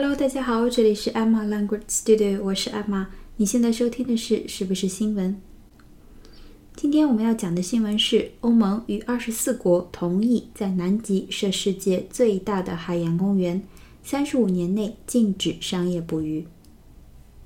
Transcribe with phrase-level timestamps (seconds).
[0.00, 3.06] Hello，大家好，这里是 Emma Language Studio，我是 Emma。
[3.34, 5.42] 你现在收听的是是不是新闻？
[6.76, 13.60] 今天我们要讲的新闻是欧盟与二十四国同意在南极设世界最大的海洋公园，
[14.04, 16.46] 三十五年内禁止商业捕鱼。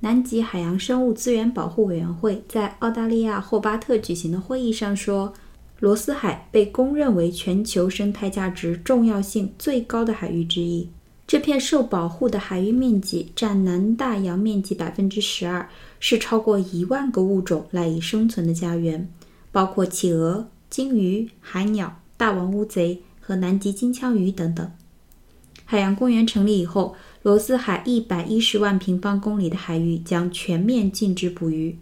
[0.01, 5.33] 南极海洋生物资源保护委员会在澳大利亚霍巴特举行的会议上说，
[5.81, 10.91] 罗斯海被公认为全球生态价值重要性最高的海域之一。
[11.33, 15.67] 这片受保护的海域面积占南大洋面积百分之十二，
[15.99, 19.11] 是超过一万个物种赖以生存的家园，
[19.51, 24.71] 包括企鹅、鲸鱼、海鸟、大王乌贼和南极金枪鱼等等。
[25.65, 31.79] 海洋公园成立以后，罗斯海一百一十万平方公里的海域将全面禁止捕鱼。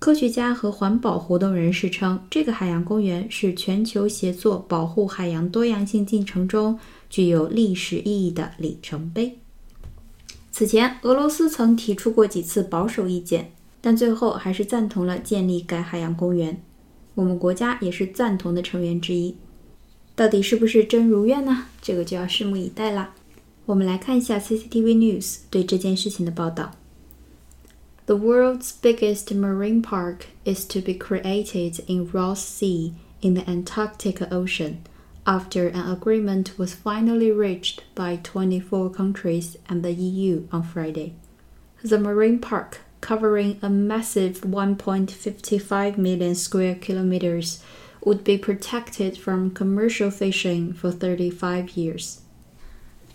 [0.00, 6.78] 科学家和环保活动人士称，这个海洋公园是全球协作保护海洋多样性进程中
[7.10, 9.38] 具有历史意义的里程碑。
[10.50, 13.52] 此前，俄罗斯曾提出过几次保守意见，
[13.82, 16.62] 但最后还是赞同了建立该海洋公园。
[17.14, 19.36] 我们国家也是赞同的成员之一。
[20.16, 21.66] 到底是不是真如愿呢？
[21.82, 23.12] 这个就要拭目以待啦。
[23.66, 26.72] 我们来看一下 CCTV News 对这件事情的报道。
[28.09, 34.83] The world's biggest marine park is to be created in Ross Sea in the Antarctic Ocean
[35.25, 41.15] after an agreement was finally reached by 24 countries and the EU on Friday.
[41.83, 47.63] The marine park, covering a massive 1.55 million square kilometers,
[48.03, 52.19] would be protected from commercial fishing for 35 years.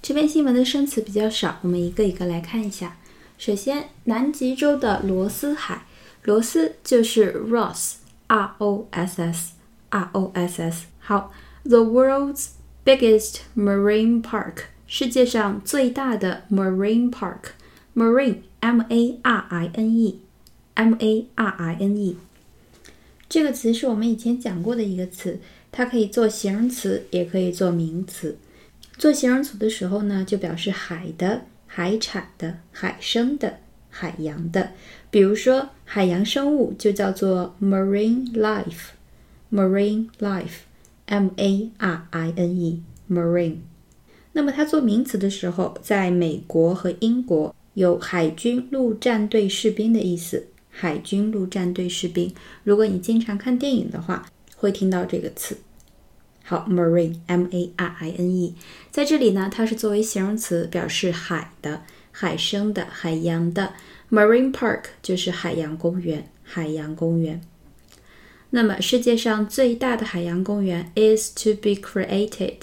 [0.03, 2.97] 这篇新闻的生词比较少，我们一个一个来看一下。
[3.38, 5.86] 首先，南极洲的罗斯海，
[6.24, 10.86] 罗斯就是 Ross，R O S S，R O S S。
[11.00, 12.52] 好，The world's
[12.86, 22.18] biggest marine park，世界上最大的 marine park，marine，M A R I N E，M A R I N E。
[23.28, 25.40] 这个词是我们以前讲过的一个词，
[25.72, 28.38] 它可以做形容词，也可以做名词。
[28.98, 31.42] 做形容词的时候呢，就表示海的。
[31.78, 33.60] 海产的、海生的、
[33.90, 34.72] 海洋的，
[35.12, 43.58] 比如说海洋生物就叫做 marine life，marine life，m a r i n e，marine。
[44.32, 50.48] 那么它做名词的时候，在美国和英国有海军陆战队士兵的意思。
[50.70, 54.26] 海军陆战队士兵，如果你经常看电影的话，
[54.56, 55.58] 会听到这个词。
[56.48, 58.54] 好，marine，m a r i n e，
[58.92, 63.74] 在这里呢，它是作为形容词表示海的、海生的、海洋的。
[64.12, 67.42] marine park 就是海洋公园，海洋公园。
[68.52, 72.58] 那么，世界上最大的海洋公园 is to be created，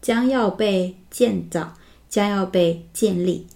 [0.00, 1.76] 将要被建造，
[2.08, 3.46] 将要被建立。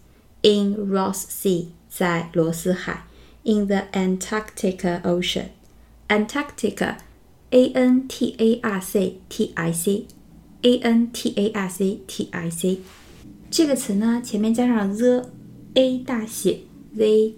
[0.43, 3.05] in Ross Sea，在罗斯海。
[3.45, 6.97] in the Antarctic Ocean，Antarctica。
[7.52, 12.50] A N T A R C T I C，A N T A R C T I
[12.50, 12.80] C，
[13.50, 16.60] 这个词呢，前面加上 the，A 大写，
[16.96, 17.34] the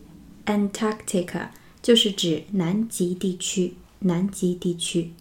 [0.46, 1.48] Antarctica
[1.81, 5.14] 就是指南极地区，南极地区。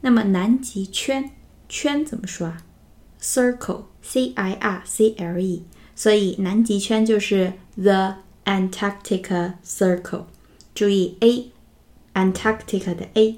[0.00, 1.30] 那么南极圈，
[1.68, 2.62] 圈怎么说啊？
[3.20, 5.62] Circle，C I R C L E，
[5.94, 10.24] 所以南极圈就是 the Antarctica Circle。
[10.74, 13.36] 注意 A，Antarctica 的 A。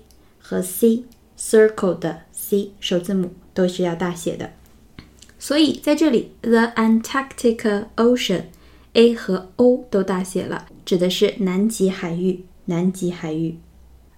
[0.50, 1.04] 和 C
[1.38, 4.53] circle 的 C 首字母都是要大写的，
[5.38, 12.44] 所以在这里 the Antarctic Ocean，A 和 O 都大写了，指的是南极海域。
[12.69, 13.59] 南极海域。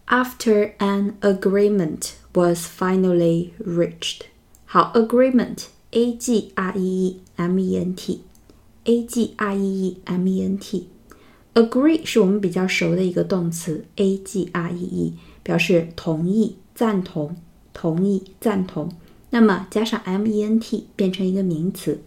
[0.06, 4.20] After an agreement was finally reached，
[4.64, 10.58] 好，agreement，A G R E E M E N T，A G R E E M E N
[10.58, 15.14] T，agree 是我们比较熟的一个动词，A G R E E。
[15.43, 17.35] 表示同意、赞同、
[17.73, 18.89] 同意、赞同，
[19.29, 22.01] 那么加上 ment 变成一个名词，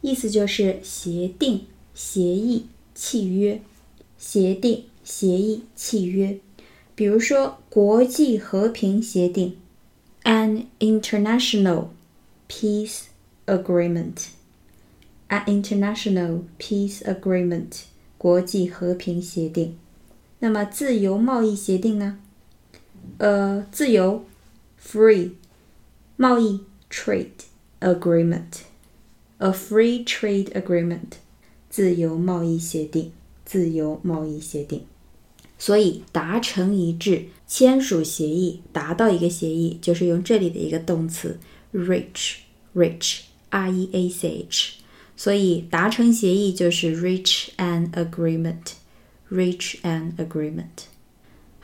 [0.00, 3.62] 意思就是协定、协议、契约、
[4.18, 6.38] 协定、协议、契约。
[6.94, 9.56] 比如说国际和平协定
[10.24, 11.86] ，an international
[12.48, 13.04] peace
[13.46, 17.82] agreement，an international peace agreement，
[18.18, 19.76] 国际和平协定。
[20.40, 22.18] 那么自由贸易协定呢？
[23.18, 24.24] 呃，自由
[24.80, 25.32] ，free，
[26.16, 26.60] 贸易
[26.90, 27.28] ，trade
[27.80, 31.12] agreement，a free trade agreement，
[31.70, 33.12] 自由贸易协定，
[33.44, 34.84] 自由贸易协定。
[35.58, 41.38] 所以达成一致，签署协议，达到一个协议，就是用这里的一个动词
[41.72, 44.78] reach，reach，r e a c h。
[45.16, 50.91] 所以达成协议就是 reach an agreement，reach an agreement。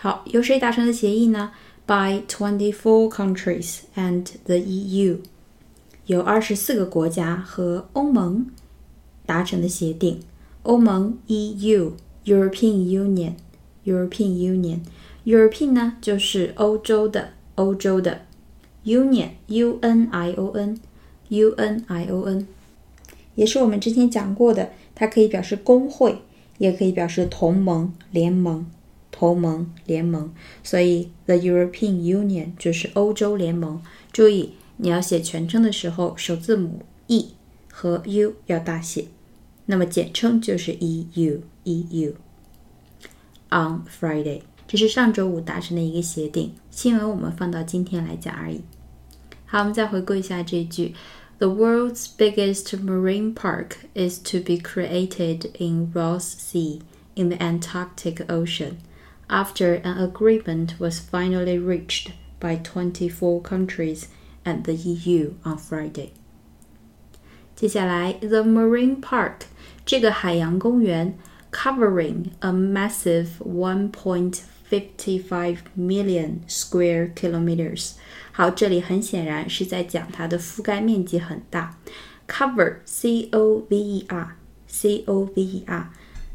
[0.01, 1.51] 好，由谁达成的协议呢
[1.85, 5.17] ？By twenty-four countries and the EU，
[6.07, 8.47] 有二十四个国家和欧盟
[9.27, 10.21] 达成的协定。
[10.63, 13.35] 欧盟 EU，European
[13.85, 14.79] Union，European
[15.27, 18.21] Union，European 呢就是欧洲的，欧洲的。
[18.85, 20.79] Union U N I O N
[21.31, 22.47] U N I O N
[23.35, 26.19] 也是我们之前讲过的，它可以表示工会，
[26.59, 28.65] 也可以表示同盟、联盟、
[29.12, 30.34] 同盟、联盟。
[30.64, 33.82] 所以 The European Union 就是欧洲联盟。
[34.12, 37.34] 注意，你要写全称的时候，首字母 E
[37.72, 39.06] 和 U 要大写。
[39.66, 46.54] 那么简称就是 EU EU。On Friday，这是上周五达成的一个协定。
[46.70, 48.62] 新闻我们放到今天来讲而已。
[49.46, 50.96] 好，我们再回顾一下这句：
[51.38, 56.82] The world's biggest marine park is to be created in Ross Sea
[57.14, 58.78] in the Antarctic Ocean
[59.28, 64.08] after an agreement was finally reached by 24 countries
[64.44, 66.12] and the EU on Friday.
[67.56, 69.46] 接下来，the marine park
[69.86, 71.18] 这个海洋公园
[71.52, 77.92] covering a massive 1.55 million square kilometers。
[78.32, 81.78] 好，这里很显然是在讲它的覆盖面积很大。
[82.28, 85.92] cover，c o v e r，c o v e r，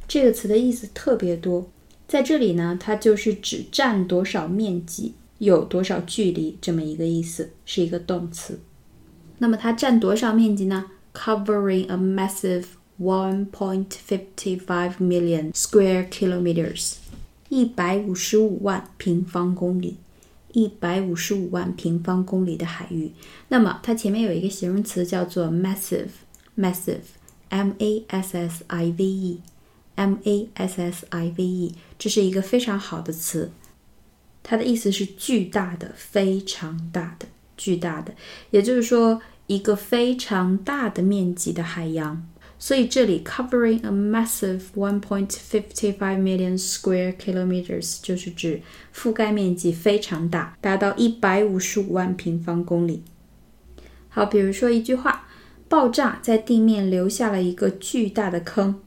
[0.06, 1.68] 这个词的意思特别多。
[2.07, 8.59] 在这里呢，它就是指占多少面积，有多少距离这么一个意思，是一个动词。
[9.39, 12.65] 那么它占多少面积呢？Covering a massive
[12.99, 16.97] 1.55 million square kilometers，
[17.49, 19.97] 一百五十五万平方公里，
[20.53, 23.11] 一百五十五万平方公里的海域。
[23.49, 29.41] 那么它前面有一个形容词叫做 massive，massive，m a s s i v e
[29.95, 33.51] Massive，这是一个非常好的词，
[34.41, 38.13] 它的意思是巨大的、非常大的、巨大的，
[38.49, 42.27] 也就是说一个非常大的面积的海洋。
[42.59, 48.61] 所以这里 covering a massive 1.55 million square kilometers 就是指
[48.95, 53.03] 覆盖面积非常大，达到一百五十五万平方公里。
[54.07, 55.27] 好，比如说一句话，
[55.67, 58.81] 爆炸在地面留下了一个巨大的坑。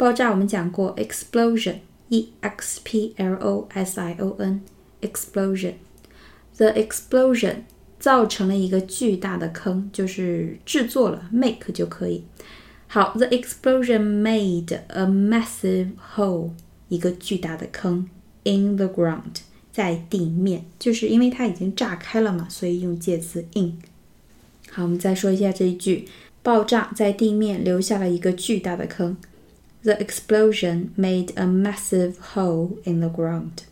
[0.00, 7.56] 爆炸我们讲过 explosion，e x p l o s i o n，explosion，the explosion
[7.98, 12.24] 造成了一个巨大的坑，就是制作了 make 就可以。
[12.86, 16.52] 好，the explosion made a massive hole，
[16.88, 18.08] 一个巨大的坑
[18.44, 23.76] ，in the ground，在地面，就是因为它已经炸开了嘛，所以用介词 in。
[24.70, 26.08] 好，我们再说一下这一句，
[26.42, 29.18] 爆炸在地面留下了一个巨大的坑。
[29.83, 33.65] The explosion made a massive hole in the ground。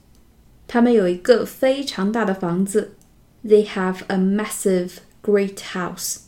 [0.68, 2.96] 他们有一个非常大的房子。
[3.44, 6.22] They have a massive, great house.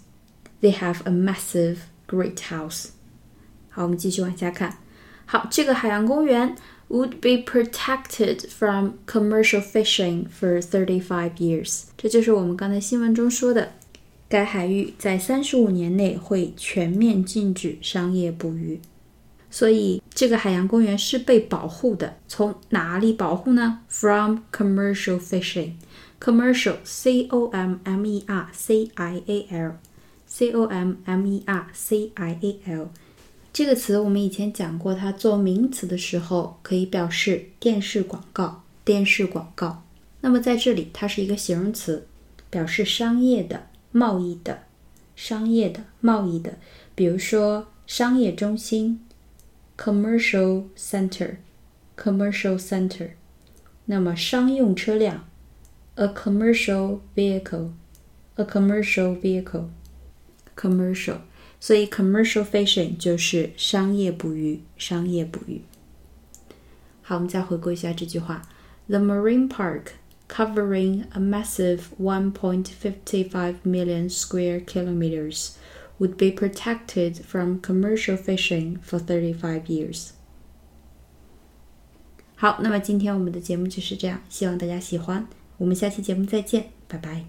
[0.62, 1.78] They have a massive
[2.08, 2.90] Great house。
[3.70, 4.78] 好，我们继续往下看。
[5.26, 6.56] 好，这个海洋公园
[6.90, 11.86] would be protected from commercial fishing for thirty-five years。
[11.98, 13.72] 这就是我们刚才新闻中说的，
[14.30, 18.80] 该海域在三十五年内会全面禁止商业捕鱼。
[19.51, 22.17] 所以，这个海洋公园是被保护的。
[22.29, 25.73] 从哪里保护呢？From commercial fishing。
[26.21, 29.77] Commercial，c o m m e r c i a l。
[30.27, 32.91] c o m m e r c i a l
[33.53, 38.63] 这个词我们以前讲过，它做名词的时候可以表示电视广告。
[38.85, 39.83] 电视广告。
[40.21, 42.07] 那么在这里，它是一个形容词，
[42.49, 44.63] 表示商业的、贸易的、
[45.17, 46.59] 商业的、贸易的。
[46.95, 49.01] 比如说商业中心
[49.80, 53.12] ，commercial center，commercial center。
[53.86, 55.28] 那么商用车辆，
[55.96, 61.18] a commercial vehicle，a commercial vehicle。commercial，
[61.60, 65.62] 所以 commercial fishing 就是商业捕鱼，商业捕鱼。
[67.02, 68.42] 好，我们再回顾一下这句话：
[68.88, 69.88] The marine park
[70.30, 75.56] covering a massive 1.55 million square kilometers
[76.00, 80.10] would be protected from commercial fishing for 35 years.
[82.36, 85.28] 好，那么今天我们的节目就是这样，希望大家喜欢。
[85.58, 87.26] 我们下期节目再见，拜拜。